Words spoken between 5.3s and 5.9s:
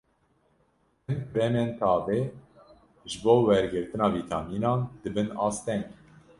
asteng.